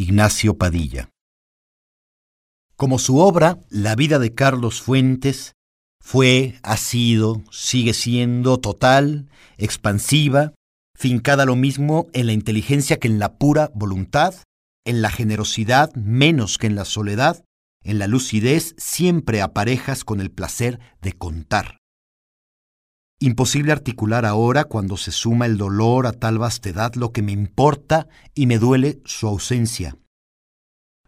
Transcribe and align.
Ignacio 0.00 0.56
Padilla. 0.56 1.10
Como 2.74 2.98
su 2.98 3.18
obra, 3.18 3.58
La 3.68 3.96
vida 3.96 4.18
de 4.18 4.34
Carlos 4.34 4.80
Fuentes, 4.80 5.52
fue, 6.02 6.58
ha 6.62 6.78
sido, 6.78 7.42
sigue 7.50 7.92
siendo 7.92 8.58
total, 8.60 9.28
expansiva, 9.58 10.54
fincada 10.96 11.44
lo 11.44 11.54
mismo 11.54 12.06
en 12.14 12.24
la 12.24 12.32
inteligencia 12.32 12.98
que 12.98 13.08
en 13.08 13.18
la 13.18 13.36
pura 13.36 13.70
voluntad, 13.74 14.34
en 14.86 15.02
la 15.02 15.10
generosidad 15.10 15.94
menos 15.94 16.56
que 16.56 16.68
en 16.68 16.76
la 16.76 16.86
soledad, 16.86 17.44
en 17.84 17.98
la 17.98 18.06
lucidez 18.06 18.74
siempre 18.78 19.42
aparejas 19.42 20.02
con 20.02 20.22
el 20.22 20.30
placer 20.30 20.80
de 21.02 21.12
contar. 21.12 21.79
Imposible 23.22 23.70
articular 23.70 24.24
ahora 24.24 24.64
cuando 24.64 24.96
se 24.96 25.12
suma 25.12 25.44
el 25.44 25.58
dolor 25.58 26.06
a 26.06 26.12
tal 26.12 26.38
vastedad 26.38 26.94
lo 26.94 27.12
que 27.12 27.20
me 27.20 27.32
importa 27.32 28.08
y 28.34 28.46
me 28.46 28.56
duele 28.56 29.02
su 29.04 29.26
ausencia. 29.26 29.98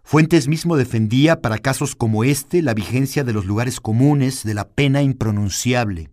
Fuentes 0.04 0.46
mismo 0.46 0.76
defendía 0.76 1.40
para 1.40 1.56
casos 1.56 1.96
como 1.96 2.22
este 2.22 2.60
la 2.60 2.74
vigencia 2.74 3.24
de 3.24 3.32
los 3.32 3.46
lugares 3.46 3.80
comunes 3.80 4.44
de 4.44 4.52
la 4.52 4.68
pena 4.68 5.00
impronunciable. 5.00 6.10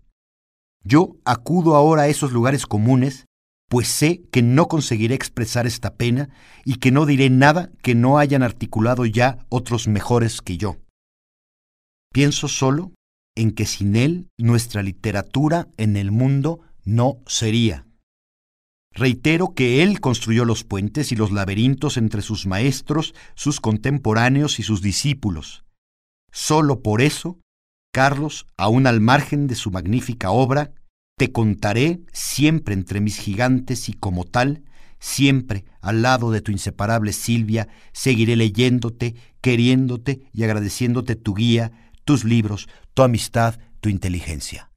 Yo 0.86 1.18
acudo 1.26 1.76
ahora 1.76 2.04
a 2.04 2.08
esos 2.08 2.32
lugares 2.32 2.66
comunes, 2.66 3.26
pues 3.68 3.90
sé 3.90 4.22
que 4.32 4.42
no 4.42 4.70
conseguiré 4.70 5.16
expresar 5.16 5.68
esta 5.68 5.96
pena 5.96 6.30
y 6.64 6.76
que 6.76 6.92
no 6.92 7.06
diré 7.06 7.30
nada 7.30 7.72
que 7.84 7.94
no 7.94 8.20
hayan 8.20 8.42
articulado 8.42 9.06
ya 9.06 9.46
otros 9.50 9.90
mejores 9.90 10.42
que 10.42 10.56
yo. 10.56 10.78
Pienso 12.14 12.48
solo 12.48 12.94
en 13.36 13.52
que 13.52 13.66
sin 13.66 13.96
él 13.96 14.28
nuestra 14.38 14.84
literatura 14.84 15.68
en 15.78 15.96
el 15.96 16.12
mundo 16.12 16.60
no 16.84 17.20
sería. 17.26 17.86
Reitero 18.92 19.54
que 19.54 19.84
él 19.84 20.02
construyó 20.02 20.46
los 20.46 20.64
puentes 20.64 21.12
y 21.12 21.16
los 21.16 21.32
laberintos 21.32 21.98
entre 21.98 22.22
sus 22.22 22.48
maestros, 22.48 23.14
sus 23.36 23.60
contemporáneos 23.60 24.60
y 24.60 24.64
sus 24.64 24.82
discípulos. 24.82 25.64
Solo 26.32 26.82
por 26.82 27.02
eso, 27.02 27.40
Carlos, 27.94 28.46
aún 28.58 28.88
al 28.88 29.00
margen 29.00 29.48
de 29.48 29.56
su 29.56 29.72
magnífica 29.72 30.32
obra, 30.32 30.74
te 31.18 31.32
contaré 31.32 32.02
siempre 32.14 32.74
entre 32.74 33.02
mis 33.02 33.18
gigantes 33.18 33.90
y 33.90 33.94
como 33.94 34.26
tal, 34.26 34.64
siempre 35.00 35.66
al 35.82 36.02
lado 36.02 36.32
de 36.32 36.42
tu 36.42 36.52
inseparable 36.52 37.14
Silvia, 37.14 37.68
seguiré 37.94 38.36
leyéndote, 38.36 39.16
queriéndote 39.42 40.22
y 40.34 40.44
agradeciéndote 40.44 41.16
tu 41.16 41.34
guía, 41.34 41.89
tus 42.10 42.24
libros, 42.24 42.68
tu 42.96 43.04
amistad, 43.04 43.60
tu 43.82 43.90
inteligencia. 43.90 44.72